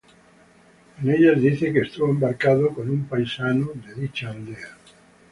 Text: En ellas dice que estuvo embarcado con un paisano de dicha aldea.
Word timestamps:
En 0.99 1.11
ellas 1.11 1.39
dice 1.39 1.71
que 1.71 1.81
estuvo 1.81 2.09
embarcado 2.09 2.73
con 2.73 2.89
un 2.89 3.05
paisano 3.05 3.69
de 3.85 3.93
dicha 4.01 4.31
aldea. 4.31 4.75